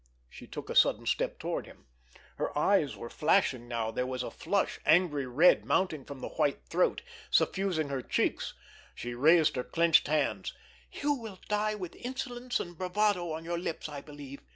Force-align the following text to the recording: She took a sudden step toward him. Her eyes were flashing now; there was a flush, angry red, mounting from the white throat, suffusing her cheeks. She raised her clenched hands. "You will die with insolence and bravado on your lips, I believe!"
She 0.31 0.47
took 0.47 0.71
a 0.71 0.75
sudden 0.75 1.05
step 1.05 1.37
toward 1.37 1.67
him. 1.67 1.85
Her 2.37 2.57
eyes 2.57 2.97
were 2.97 3.07
flashing 3.07 3.67
now; 3.67 3.91
there 3.91 4.07
was 4.07 4.23
a 4.23 4.31
flush, 4.31 4.79
angry 4.83 5.27
red, 5.27 5.63
mounting 5.63 6.05
from 6.05 6.21
the 6.21 6.29
white 6.29 6.65
throat, 6.65 7.03
suffusing 7.29 7.89
her 7.89 8.01
cheeks. 8.01 8.55
She 8.95 9.13
raised 9.13 9.55
her 9.57 9.63
clenched 9.63 10.07
hands. 10.07 10.55
"You 10.91 11.13
will 11.13 11.37
die 11.47 11.75
with 11.75 11.95
insolence 11.95 12.59
and 12.59 12.75
bravado 12.75 13.31
on 13.31 13.45
your 13.45 13.59
lips, 13.59 13.87
I 13.87 14.01
believe!" 14.01 14.41